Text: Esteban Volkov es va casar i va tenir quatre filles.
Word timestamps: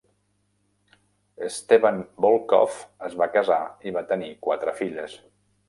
Esteban 1.47 2.01
Volkov 2.27 2.79
es 3.11 3.19
va 3.21 3.29
casar 3.39 3.61
i 3.91 3.97
va 3.99 4.07
tenir 4.15 4.33
quatre 4.49 4.77
filles. 4.85 5.19